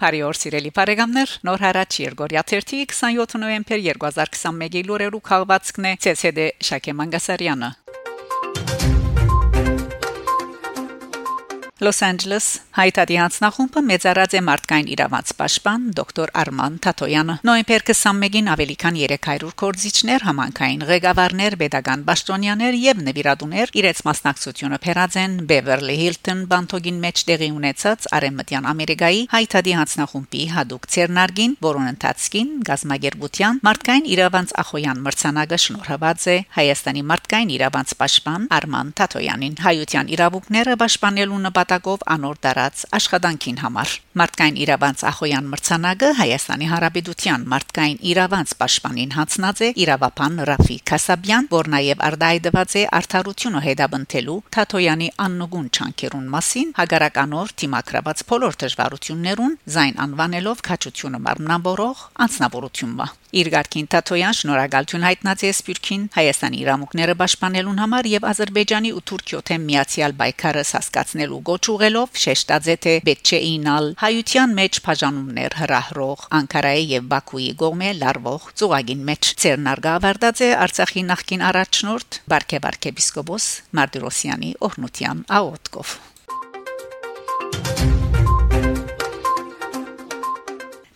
Բարի 0.00 0.20
օր 0.24 0.38
սիրելի 0.40 0.70
բարեկամներ 0.76 1.32
նոր 1.44 1.62
հարաճ 1.66 1.96
Երգորիա 2.00 2.42
27 2.52 3.36
նոյեմբեր 3.42 3.84
2021-ի 3.90 4.84
լուրերու 4.88 5.22
քաղվածքն 5.28 5.90
է 5.92 5.94
ՑՍԴ 6.14 6.48
Շակե 6.70 6.96
Մանգասարյանը 7.02 7.74
Los 11.80 12.02
Angeles 12.04 12.60
հայտարարի 12.76 13.16
հանձնախումբը 13.20 13.80
մեծարած 13.88 14.34
է 14.36 14.40
մարդկային 14.46 14.88
իրավանց 14.94 15.30
պաշտպան 15.38 15.86
դոկտոր 15.96 16.30
Արման 16.40 16.74
Թաթոյանը 16.84 17.34
նոյեմբեր 17.48 17.84
21-ին 17.90 18.50
ավելի 18.52 18.76
քան 18.82 18.98
300 19.00 19.48
կորզիչներ 19.62 20.24
համանքային 20.28 20.84
ղեկավարներ 20.90 21.56
pedagogan 21.62 22.04
պաշտոնյաներ 22.10 22.76
եւ 22.80 23.00
նվիրատուներ 23.06 23.72
իրենց 23.80 24.02
մասնակցությունը 24.10 24.78
փերած 24.84 25.16
են 25.24 25.34
Beverly 25.50 25.96
Hilton 26.00 26.44
բանթոգին 26.52 27.00
մեջ 27.04 27.24
տեղի 27.30 27.50
ունեցած 27.56 28.08
արեմտյան 28.20 28.68
Ամերիկայի 28.70 29.20
հայտարարի 29.34 29.74
հանձնախումբի 29.80 30.44
հadoop 30.54 30.88
ցերնարգին 30.94 31.56
որոն 31.64 31.90
ընթացքին 31.90 32.54
գազագերբության 32.70 33.60
մարդկային 33.66 34.10
իրավանց 34.14 34.54
ախոյան 34.64 35.02
մրցանակը 35.08 35.60
շնորհված 35.64 36.28
է 36.30 36.36
Հայաստանի 36.60 37.04
մարդկային 37.10 37.54
իրավանց 37.56 37.96
պաշտպան 38.00 38.48
Արման 38.60 38.94
Թաթոյանին 39.00 39.60
հայության 39.64 40.14
իրավունքները 40.20 40.78
պաշտպանելու 40.80 41.42
նպատ 41.50 41.69
նպատակով 41.70 42.02
անոր 42.10 42.38
դարած 42.42 42.80
աշխատանքին 42.98 43.58
համար։ 43.62 43.90
Մարդկային 44.20 44.56
իրավանց 44.64 45.02
ախոյան 45.10 45.50
մրցանակը 45.50 46.08
Հայաստանի 46.20 46.66
Հանրապետության 46.70 47.44
մարդկային 47.52 48.00
իրավանց 48.10 48.54
պաշտպանին 48.60 49.14
հանձնած 49.14 49.62
է 49.62 49.68
իրավապան 49.84 50.34
Ռաֆի 50.50 50.78
Քասաբյան, 50.90 51.48
որ 51.54 51.70
նաև 51.74 52.02
արդայդված 52.10 52.74
է 52.74 52.82
արդարությունը 52.98 53.62
հետաբնթելու 53.70 54.38
Թաթոյանի 54.50 55.08
աննուգուն 55.30 55.70
չանկերուն 55.70 56.26
մասին 56.34 56.74
հագարականոր 56.80 57.54
թիմակրված 57.62 58.24
բոլոր 58.34 58.60
դժվարություններուն 58.66 59.56
զայն 59.78 60.02
անվանելով 60.10 60.66
քաչությունը 60.70 61.22
մարմնավորող 61.30 62.06
անձնավորությունը։ 62.26 63.10
Իր 63.30 63.46
ղարքին 63.54 63.86
Թաթոյան 63.94 64.36
շնորհակալություն 64.40 65.04
հայտնած 65.06 65.42
է 65.46 65.50
Սպյուրքին 65.54 66.06
Հայաստանի 66.16 66.58
իրավունքները 66.64 67.14
պաշտպանելուն 67.20 67.78
համար 67.84 68.08
եւ 68.10 68.26
Ադրբեջանի 68.26 68.90
ու 68.90 69.02
Թուրքիո 69.06 69.42
թեմ 69.50 69.68
միացյալ 69.70 70.16
բայկարը 70.18 70.64
հասկացնելու 70.80 71.40
գոչ 71.60 71.74
ուղելով 71.76 72.16
շեշտաձե 72.16 72.74
թե 72.80 72.92
պետք 73.04 73.30
չէ 73.30 73.38
ինալ 73.44 73.86
հայության 74.00 74.52
մեջ 74.56 74.76
բաժանումներ 74.84 75.54
հրահրող 75.60 76.20
Անկարայի 76.38 76.84
եւ 76.88 77.08
Բաքուի 77.10 77.48
գողմե 77.60 77.90
լարվող 78.00 78.46
ծուղագին 78.60 79.02
մեջ 79.10 79.28
Ցերնարգա 79.42 79.92
ավարտած 80.00 80.40
է 80.40 80.48
Արցախի 80.64 81.02
նախկին 81.10 81.44
առաջնորդ 81.50 82.18
Բարքեբարք 82.32 82.88
եպիսկոպոս 82.90 83.48
Մարտիրոսյանի 83.76 84.52
օրնության 84.70 85.20
աոտկով 85.40 85.92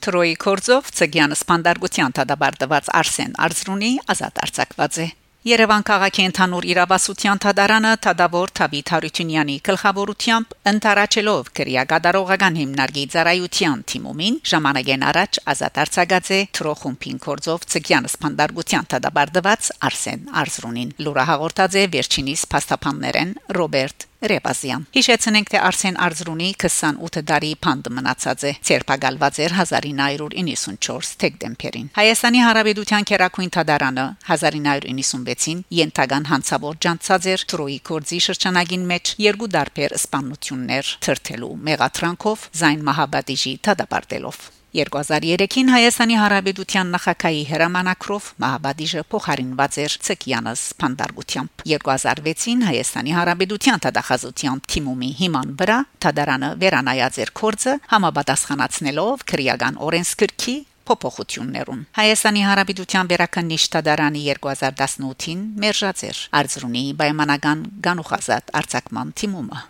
Թրոյի 0.05 0.39
կորձով 0.49 0.89
ցգյանը 0.97 1.39
սպանդարգության 1.45 2.17
դադարդված 2.25 2.91
Արսեն 3.05 3.37
Արզրունի 3.49 3.93
ազատ 4.15 4.43
արձակված 4.49 5.01
է 5.05 5.09
Երևան 5.45 5.83
քաղաքի 5.85 6.23
ընդհանուր 6.25 6.67
իրավասության 6.73 7.41
թադարանը 7.45 7.89
Թադավոր 8.05 8.53
Թավիթ 8.59 8.93
Հարությունյանի 8.95 9.57
գլխավորությամբ 9.69 10.55
ընտարաչելով 10.71 11.51
քրեագադարողական 11.59 12.57
հիմնարկի 12.61 13.05
ծառայության 13.15 13.83
թիմումին 13.93 14.39
ժամանակեն 14.53 15.05
առաջ 15.11 15.41
ազատ 15.55 15.83
արձակած 15.85 16.33
է 16.33 16.41
Թրոխումփին 16.57 17.21
կորձով 17.29 17.69
ցկյան 17.75 18.09
սպանդարգության 18.15 18.91
թադաբարդված 18.95 19.71
Արսեն 19.91 20.25
Արզրունին 20.45 20.97
լուրը 21.05 21.29
հաղորդած 21.35 21.77
է 21.77 21.85
վերջինիս 21.99 22.49
փաստաբաններեն 22.57 23.39
Ռոբերտ 23.61 24.09
Ռեբազյան։ 24.31 24.85
Հիշեցնենք, 24.95 25.51
թե 25.53 25.59
Արսեն 25.69 25.99
Արզրունի 26.05 26.49
28 26.65 27.23
տարի 27.29 27.51
փանդ 27.67 27.91
մնացած 27.97 28.45
է։ 28.49 28.53
Ցերպակալված 28.69 29.41
էր 29.45 29.55
1994 29.59 31.13
դեկտեմբերին։ 31.25 31.91
Հայաստանի 31.99 32.43
Հանրապետության 32.45 33.09
Քերակույն 33.11 33.55
Թադարանը 33.59 34.07
1996-ին 34.31 35.63
Ենթագան 35.83 36.29
հանցավոր 36.33 36.81
ջանցած 36.89 37.31
էր 37.35 37.47
Տրոյի 37.55 37.79
կորձի 37.93 38.25
շրջանագին 38.31 38.91
մեջ 38.95 39.15
երկու 39.29 39.53
դարբեր 39.59 39.97
սպանություններ 40.01 40.97
թրթելու 41.05 41.55
մեղատրանքով 41.71 42.51
Զայն 42.65 42.85
Մահաբադիժի 42.91 43.57
թադապարտելով 43.69 44.45
2003-ին 44.75 45.69
Հայաստանի 45.71 46.17
Հանրապետության 46.19 46.89
նախագահի 46.95 47.43
հրամանակրով 47.47 48.25
Մահաբադիժը 48.43 49.03
փոխարինված 49.15 49.77
էր 49.85 49.93
Ցկյանս 50.09 50.63
փանդարգությամբ 50.83 51.63
2006-ին 51.71 52.65
Հայաստանի 52.67 53.13
Հանրապետության 53.15 53.85
տվյալախազության 53.85 54.63
թիմումի 54.75 55.11
հիման 55.21 55.53
վրա 55.61 55.77
Թադարանը 56.03 56.51
վերանայած 56.65 57.19
էր 57.23 57.33
կորձը 57.39 57.75
համապատասխանացնելով 57.95 59.23
քրեական 59.31 59.79
օրենսգրքի 59.87 60.57
փոփոխություններուն 60.91 61.85
Հայաստանի 62.01 62.43
Հանրապետության 62.45 63.13
Վերաքննիչ 63.15 63.63
Տադարանի 63.77 64.25
2018-ին 64.33 65.47
մերժած 65.63 66.03
էր 66.11 66.25
Արզրունի 66.41 66.85
պայմանական 66.99 67.65
գանուխազատ 67.87 68.53
արձակման 68.61 69.15
թիմումը 69.23 69.63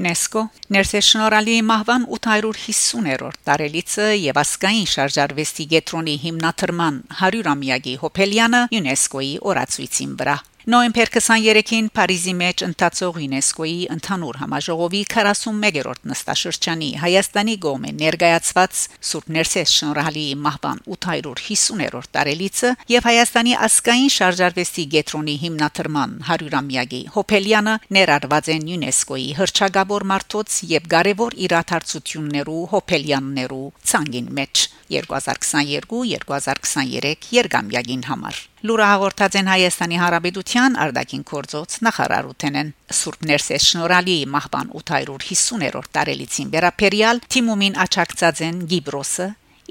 ՅՈՒՆԵՍԿՕ 0.00 0.42
Ներսեշնորալի 0.72 1.56
մահվան 1.68 2.04
850-րդ 2.16 3.40
տարելիցը 3.48 4.06
եւ 4.24 4.40
ասկային 4.42 4.86
շարժարվեստի 4.94 5.66
գետրոնի 5.72 6.14
հիմնադրման 6.24 7.00
100-ամյակի 7.20 7.94
հոփելյանը 8.04 8.62
ՅՈՒՆԵՍԿՕ-ի 8.80 9.32
օրացույցին 9.50 10.14
վրա 10.22 10.36
Նոյեմբեր 10.68 11.08
23-ին 11.14 11.86
Փարիզի 11.96 12.32
մեջ 12.36 12.62
ընթացող 12.66 13.14
ՅՈՒՆԵՍԿՕ-ի 13.24 13.76
ընդհանուր 13.94 14.36
համաժողովի 14.42 15.00
41-րդ 15.08 16.02
նստաշրջանի 16.10 16.90
Հայաստանի 17.00 17.54
գոմե 17.64 17.90
ներկայացված 18.00 18.82
Սուրբ 19.10 19.30
Ներսես 19.36 19.70
շնորհալի 19.80 20.24
մահվան 20.44 20.82
850-րդ 20.96 22.08
տարելիցը 22.16 22.72
եւ 22.92 23.02
Հայաստանի 23.08 23.52
ասկային 23.70 24.12
շարժարվեստի 24.20 24.84
գետրոնի 24.96 25.36
հիմնադրման 25.46 26.10
100-ամյակի 26.28 27.02
հոփելյանը 27.16 27.74
ներառված 27.96 28.52
են 28.60 28.68
ՅՈՒՆԵՍԿՕ-ի 28.76 29.28
հրճագավոր 29.40 30.02
մարտոց 30.12 30.60
եւ 30.76 30.92
կարևոր 30.92 31.32
իրադարձություններու 31.48 32.68
հոփելյաններու 32.76 33.72
ցանգին 33.88 34.28
մեջ 34.36 34.54
2022-2023 34.90 37.30
երգամյակին 37.40 38.04
համար 38.10 38.36
Լուրը 38.60 38.86
հաղորդած 38.90 39.36
են 39.40 39.46
Հայաստանի 39.48 39.98
Հանրապետության 40.02 40.74
արտաքին 40.84 41.22
գործոց 41.30 41.76
նախարարութենեն 41.86 42.72
Սուրբ 42.98 43.22
Ներսես 43.30 43.68
շնորհալի 43.70 44.16
մահվան 44.34 44.72
850-րդ 44.80 45.88
տարելիցին 45.96 46.50
վերապերյալ 46.52 47.22
թիմումին 47.32 47.78
աչակցած 47.86 48.42
են 48.50 48.58
Գիբրոսը 48.74 49.28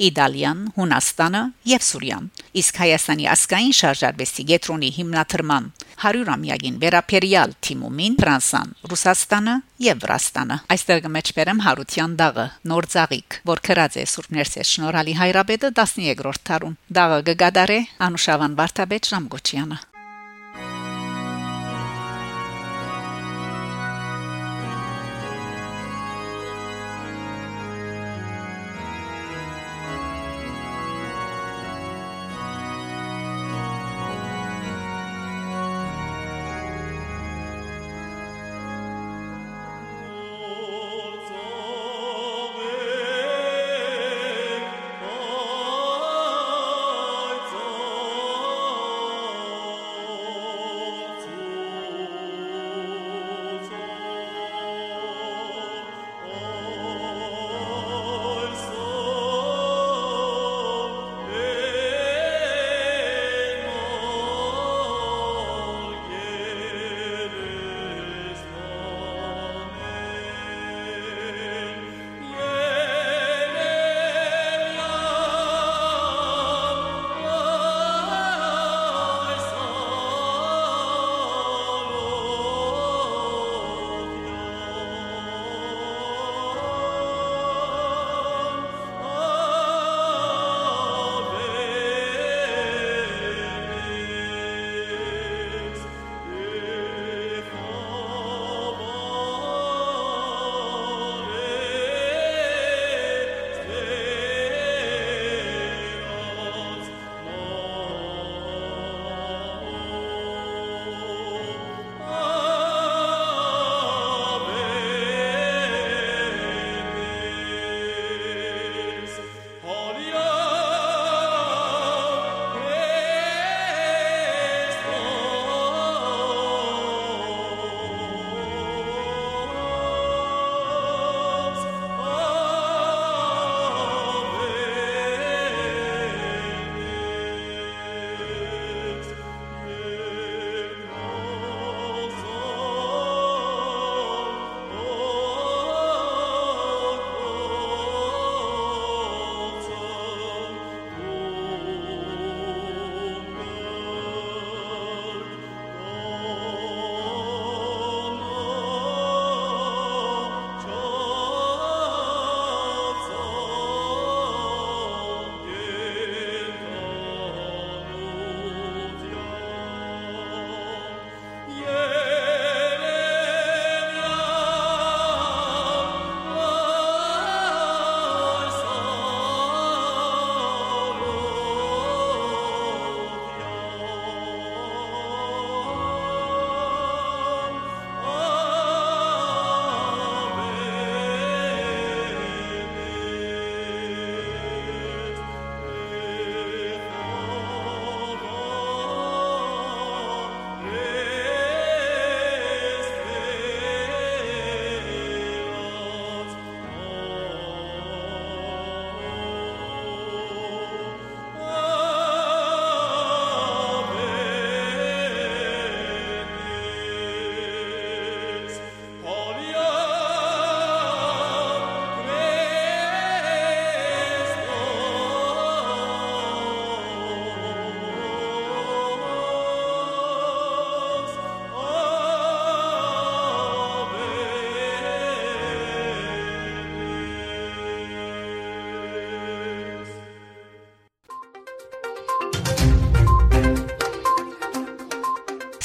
Իտալիան, 0.07 0.59
Հունաստանը 0.77 1.41
եւ 1.69 1.83
Սուրիան։ 1.89 2.29
Իսկ 2.59 2.79
Հայաստանի 2.83 3.25
ասկային 3.33 3.75
շարժարվեստի 3.79 4.45
գետրոնի 4.49 4.89
հիմնադրման 4.99 5.69
100-ամյակին 5.99 6.79
վերապերյալ 6.83 7.55
թիմումին 7.67 8.15
Ֆրանսան, 8.23 8.69
Ռուսաստանը 8.93 9.55
եւ 9.83 10.01
Վրաստանը։ 10.05 10.57
Այստեղ 10.75 11.09
մեջբերեմ 11.19 11.61
Հարության 11.67 12.15
դաղը, 12.23 12.47
նոր 12.71 12.89
ծաղիկ, 12.95 13.39
որ 13.51 13.63
քրած 13.67 13.99
է 13.99 14.07
Սուրբ 14.13 14.33
Ներսես 14.39 14.73
շնորհալի 14.79 15.19
հայրաբեդը 15.19 15.73
13-րդ 15.83 16.43
տարում։ 16.49 16.79
Դաղը 16.99 17.37
գդարե 17.43 17.79
Անուշավան 18.07 18.59
Վարդապետ 18.63 19.13
Ժամգոչյանը։ 19.13 19.79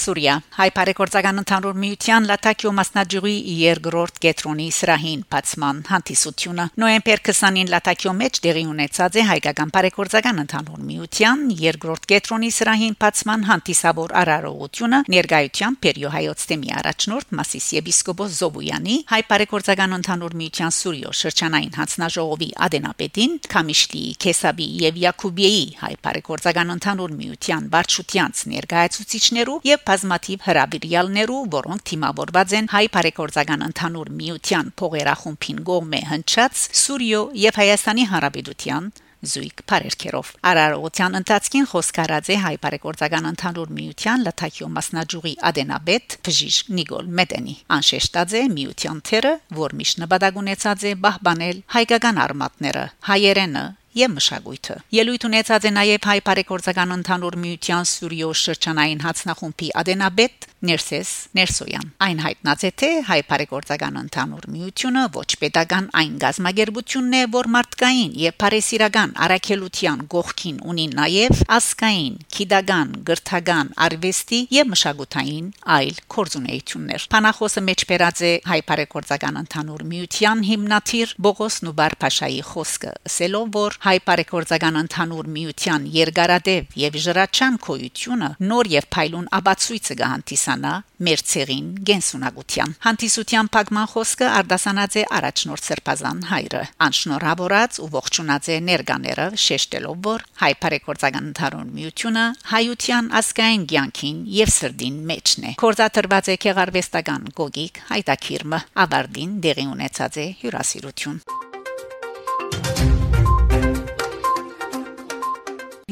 Սուրիա 0.04 0.32
հայ 0.52 0.66
բարեգործական 0.76 1.40
ընդհանուր 1.40 1.76
միության 1.80 2.26
Լատակիո 2.28 2.70
մասնաճյուղի 2.76 3.34
երկրորդ 3.56 4.18
կետրոնի 4.24 4.66
սրահին 4.76 5.20
բացման 5.32 5.78
հանդիսությունը 5.88 6.66
նոյեմբեր 6.82 7.22
20-ին 7.28 7.70
Լատակիո 7.72 8.12
մեջ 8.18 8.40
դեղի 8.44 8.64
ունեցած 8.74 9.16
է 9.16 9.24
հայկական 9.30 9.72
բարեգործական 9.76 10.42
ընդհանուր 10.44 10.82
միության 10.90 11.44
երկրորդ 11.62 12.08
կետրոնի 12.12 12.50
սրահին 12.58 12.98
բացման 13.04 13.46
հանդիսավոր 13.48 14.14
արարողությունը 14.20 15.00
ներկայությամբ 15.14 15.80
Պերիո 15.84 16.12
հայոց 16.14 16.44
թեմի 16.52 16.74
առաջնորդ 16.84 17.34
Մասիս 17.40 17.70
եպիսկոպոս 17.80 18.36
Զոբոյանի 18.44 18.98
հայ 19.14 19.22
բարեգործական 19.32 19.96
ընդհանուր 20.00 20.36
միության 20.44 20.76
Սուրիո 20.84 21.14
շրջանային 21.24 21.74
հանձնաժողովի 21.80 22.50
ադենապետին 22.68 23.40
Կամիշլի 23.54 24.04
Քեսաբի 24.24 24.68
եւ 24.84 25.00
Յակուբիեի 25.04 25.64
հայ 25.80 25.94
բարեգործական 26.04 26.74
ընդհանուր 26.74 27.16
միության 27.24 27.68
վարչությանց 27.74 28.44
ներկայացուցիչներու 28.54 29.58
եւ 29.64 29.84
բազմաթիվ 29.94 30.44
հրաբիրյալներու, 30.48 31.40
որոնք 31.54 31.86
թիմավորված 31.94 32.54
են 32.58 32.68
հայ 32.74 32.84
բարեգործական 32.98 33.64
ընդհանուր 33.70 34.08
միության 34.20 34.70
փողերախումբին 34.80 35.64
գողմե 35.70 36.00
հնչած 36.10 36.62
Սուրիո 36.82 37.20
եւ 37.44 37.58
Հայաստանի 37.62 38.06
Հանրապետության 38.10 38.88
զույգ 39.24 39.62
բարերքերով 39.70 40.30
արարողության 40.50 41.18
ընթացքին 41.20 41.68
խոսքարած 41.70 42.30
է 42.34 42.36
հայ 42.44 42.54
բարեգործական 42.64 43.28
ընդհանուր 43.30 43.70
միության 43.78 44.26
լաթակիո 44.26 44.68
մասնաճյուղի 44.74 45.34
ադենաբեդ 45.50 46.18
բժիշկ 46.28 46.74
նիկոլ 46.80 47.08
մեդենի 47.20 47.54
անշեշտած 47.78 48.36
է 48.40 48.42
միության 48.58 49.00
թերը 49.08 49.32
որ 49.60 49.76
միշտ 49.80 50.02
նպատակ 50.04 50.42
ունեցած 50.44 50.84
է 50.90 50.92
բահբանել 51.06 51.64
հայկական 51.78 52.20
արմատները 52.26 52.84
հայերենը 53.08 53.64
եւ 53.94 54.14
մշակույթը։ 54.18 54.76
Ելույթ 54.98 55.26
ունեցած 55.28 55.68
է 55.68 55.72
նաեւ 55.78 56.08
հայ 56.10 56.18
բարեգործական 56.28 56.94
ընդհանուր 56.98 57.38
միության 57.44 57.88
Սուրիո 57.94 58.30
շրջանային 58.44 59.04
հացնախումբի 59.04 59.68
ադենաբեդ 59.84 60.48
Ներսես 60.64 61.10
Ներսոյան։ 61.36 61.88
Այն 62.04 62.20
հայտնած 62.24 62.62
է 62.64 62.70
թե 62.80 62.88
հայ 63.04 63.18
բարեգործական 63.28 63.96
ընդհանուր 64.00 64.44
միությունը 64.54 65.02
ոչ 65.14 65.26
pedagogan 65.42 65.88
այն 66.00 66.14
գազագերբությունն 66.22 67.16
է, 67.18 67.22
որ 67.34 67.48
մարդկային 67.54 68.14
եւ 68.22 68.36
բարեսիրական 68.40 69.12
առաքելության 69.24 70.04
գողքին 70.14 70.62
ունի 70.72 70.86
նաեւ 70.94 71.42
ասկային, 71.58 72.16
քիդագան, 72.34 72.94
գրթական, 73.10 73.72
արվեստի 73.84 74.40
եւ 74.56 74.72
մշակութային 74.72 75.52
այլ 75.76 76.00
կորձունեություններ։ 76.14 77.06
Փանախոսը 77.12 77.64
մեջբերած 77.68 78.24
է 78.24 78.32
հայ 78.48 78.60
բարեգործական 78.72 79.40
ընդհանուր 79.44 79.84
միության 79.92 80.44
հիմնադիր 80.48 81.14
Բողոս 81.28 81.60
Նուբար 81.68 81.98
Փաշայի 82.04 82.42
խոսքը, 82.54 82.92
ասելով 83.12 83.52
որ 83.58 83.78
հայ 83.84 83.98
բարեգործական 84.08 84.78
ընդհանուր 84.80 85.26
միության 85.34 85.82
երկարադեպ 85.92 86.76
եւ 86.80 86.94
ժրաչան 87.04 87.56
կոյությունը 87.66 88.30
նոր 88.48 88.70
եւ 88.72 88.86
փայլուն 88.96 89.26
աբացույցը 89.38 89.96
կհանդիսանա 89.98 90.70
մեր 91.04 91.22
ցեղին 91.28 91.66
գենսունակության 91.90 92.72
հանդիսության 92.86 93.50
փակման 93.56 93.90
խոսքը 93.92 94.30
արդասանած 94.38 94.96
է 94.96 95.04
առաջնորդ 95.18 95.68
սրբազան 95.68 96.24
հայրը 96.30 96.62
անշնորհավորած 96.88 97.80
ու 97.84 97.90
ողջունած 97.98 98.48
է 98.54 98.58
ներկաները 98.72 99.26
շեշտելով 99.44 100.00
որ 100.08 100.24
հայ 100.40 100.52
բարեգործական 100.64 101.28
ընդհանուր 101.34 101.68
միությունը 101.76 102.26
հայության 102.54 103.10
ասկային 103.20 103.66
ցանկին 103.74 104.22
եւ 104.40 104.54
սրդին 104.54 105.00
մեջն 105.12 105.50
է 105.50 105.56
կորզաթրված 105.60 106.30
է 106.32 106.38
քեղարվեստական 106.46 107.32
գոգիկ 107.42 107.82
հայտակիրմը 107.92 108.62
ավարդին 108.86 109.40
դեղի 109.44 109.66
ունեցած 109.74 110.22
է 110.24 110.30
հյուրասիրություն 110.40 111.20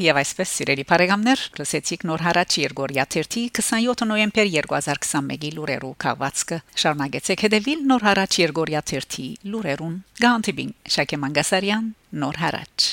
Եվ 0.01 0.17
այսպես 0.17 0.51
սիրելի 0.57 0.83
բարեկամներ, 0.89 1.41
լսեցիք 1.59 2.05
նոր 2.09 2.23
հարաճ 2.25 2.55
Երգորիա 2.63 3.03
30 3.13 3.51
27 3.59 4.07
նոյեմբեր 4.09 4.49
2021-ի 4.55 5.51
լուրերու 5.59 5.91
քաղվածքը։ 6.05 6.59
Շարունակեցեք 6.83 7.45
հետևել 7.45 7.85
նոր 7.93 8.07
հարաճ 8.09 8.39
Երգորիա 8.41 8.83
30 8.95 9.29
լուրերուն։ 9.53 9.95
Գանտիբին 10.25 10.75
Շակե 10.97 11.23
Մանգասարյան 11.27 11.95
նոր 12.25 12.43
հարաճ 12.47 12.91